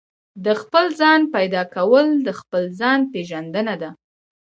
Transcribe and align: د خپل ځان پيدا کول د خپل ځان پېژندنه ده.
د 0.45 0.47
خپل 0.61 0.85
ځان 0.99 1.21
پيدا 1.35 1.63
کول 1.75 2.05
د 2.27 2.29
خپل 2.39 2.63
ځان 2.79 2.99
پېژندنه 3.11 3.75
ده. 3.81 3.89